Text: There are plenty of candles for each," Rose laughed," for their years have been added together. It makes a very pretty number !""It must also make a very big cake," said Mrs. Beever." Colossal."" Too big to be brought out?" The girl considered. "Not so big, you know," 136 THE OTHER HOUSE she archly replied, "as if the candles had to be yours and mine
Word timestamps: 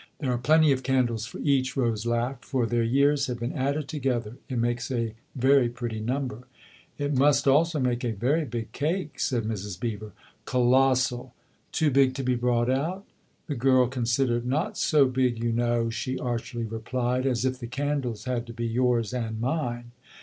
There 0.17 0.31
are 0.33 0.37
plenty 0.39 0.71
of 0.71 0.81
candles 0.81 1.27
for 1.27 1.37
each," 1.43 1.77
Rose 1.77 2.07
laughed," 2.07 2.43
for 2.45 2.65
their 2.65 2.81
years 2.81 3.27
have 3.27 3.39
been 3.39 3.53
added 3.53 3.87
together. 3.87 4.37
It 4.49 4.57
makes 4.57 4.89
a 4.89 5.13
very 5.35 5.69
pretty 5.69 5.99
number 5.99 6.47
!""It 6.97 7.13
must 7.13 7.47
also 7.47 7.79
make 7.79 8.03
a 8.03 8.11
very 8.13 8.43
big 8.45 8.71
cake," 8.71 9.19
said 9.19 9.43
Mrs. 9.43 9.79
Beever." 9.79 10.11
Colossal."" 10.51 11.35
Too 11.71 11.91
big 11.91 12.15
to 12.15 12.23
be 12.23 12.33
brought 12.33 12.67
out?" 12.67 13.05
The 13.47 13.53
girl 13.53 13.85
considered. 13.87 14.43
"Not 14.43 14.75
so 14.75 15.05
big, 15.05 15.37
you 15.37 15.51
know," 15.51 15.91
136 15.93 16.03
THE 16.03 16.19
OTHER 16.19 16.31
HOUSE 16.33 16.41
she 16.41 16.53
archly 16.57 16.63
replied, 16.65 17.27
"as 17.27 17.45
if 17.45 17.59
the 17.59 17.67
candles 17.67 18.23
had 18.25 18.47
to 18.47 18.53
be 18.53 18.65
yours 18.65 19.13
and 19.13 19.39
mine 19.39 19.91